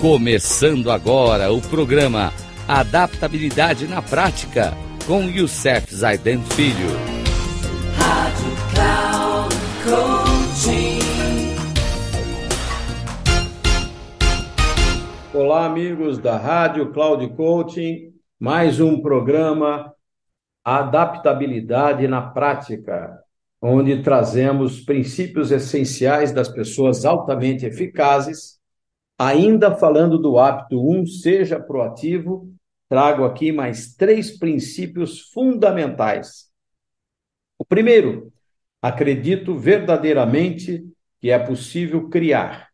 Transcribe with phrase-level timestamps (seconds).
[0.00, 2.32] Começando agora o programa
[2.66, 4.72] Adaptabilidade na Prática
[5.06, 6.88] com Youssef Zaiden Filho.
[7.98, 11.00] Rádio Cloud Coaching.
[15.34, 18.14] Olá, amigos da Rádio Cloud Coaching.
[18.40, 19.92] Mais um programa
[20.64, 23.18] Adaptabilidade na Prática,
[23.60, 28.59] onde trazemos princípios essenciais das pessoas altamente eficazes
[29.22, 32.50] Ainda falando do hábito 1, um, seja proativo,
[32.88, 36.50] trago aqui mais três princípios fundamentais.
[37.58, 38.32] O primeiro,
[38.80, 40.82] acredito verdadeiramente
[41.20, 42.70] que é possível criar,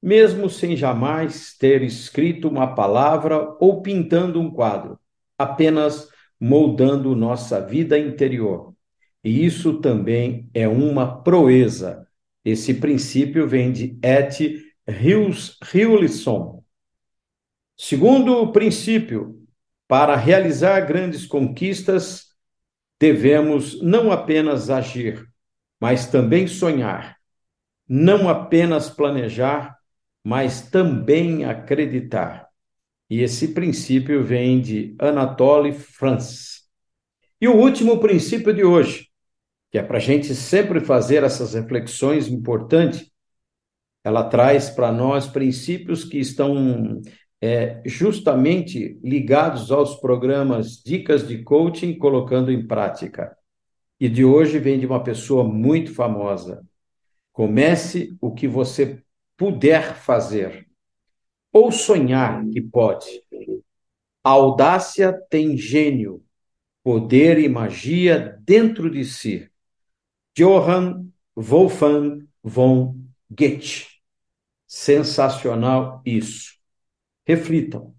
[0.00, 4.96] mesmo sem jamais ter escrito uma palavra ou pintando um quadro,
[5.36, 8.72] apenas moldando nossa vida interior.
[9.24, 12.06] E isso também é uma proeza.
[12.44, 16.64] Esse princípio vem de Et Hewlisson.
[17.76, 19.46] Segundo princípio,
[19.88, 22.34] para realizar grandes conquistas,
[22.98, 25.26] devemos não apenas agir,
[25.80, 27.16] mas também sonhar,
[27.88, 29.76] não apenas planejar,
[30.22, 32.48] mas também acreditar.
[33.08, 36.60] E esse princípio vem de Anatole France.
[37.40, 39.08] E o último princípio de hoje,
[39.70, 43.10] que é para a gente sempre fazer essas reflexões importantes,
[44.02, 47.00] ela traz para nós princípios que estão
[47.40, 53.36] é, justamente ligados aos programas Dicas de Coaching, colocando em prática.
[53.98, 56.66] E de hoje vem de uma pessoa muito famosa.
[57.32, 59.02] Comece o que você
[59.36, 60.66] puder fazer,
[61.52, 63.22] ou sonhar que pode.
[64.22, 66.22] A audácia tem gênio,
[66.82, 69.50] poder e magia dentro de si.
[70.36, 73.89] Johann Wolfgang von Goethe.
[74.72, 76.52] Sensacional isso.
[77.26, 77.92] Reflitam.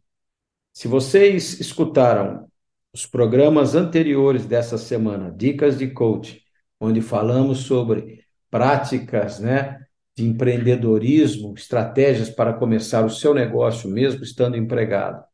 [0.72, 2.48] Se vocês escutaram
[2.94, 6.42] os programas anteriores dessa semana, Dicas de Coach,
[6.80, 9.82] onde falamos sobre práticas, né,
[10.16, 15.26] de empreendedorismo, estratégias para começar o seu negócio mesmo estando empregado.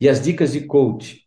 [0.00, 1.22] E as dicas de coach,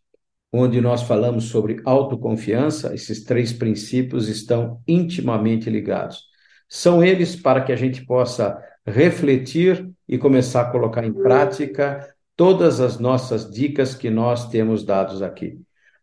[0.52, 6.24] onde nós falamos sobre autoconfiança, esses três princípios estão intimamente ligados.
[6.68, 12.80] São eles para que a gente possa refletir e começar a colocar em prática todas
[12.80, 15.58] as nossas dicas que nós temos dados aqui.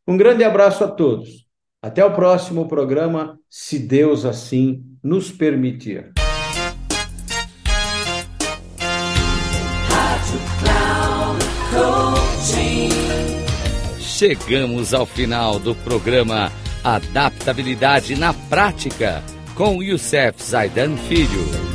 [0.07, 1.45] Um grande abraço a todos.
[1.81, 6.11] Até o próximo programa, se Deus assim nos permitir.
[13.99, 16.51] Chegamos ao final do programa
[16.83, 19.21] Adaptabilidade na Prática
[19.55, 21.74] com Youssef Zaidan Filho.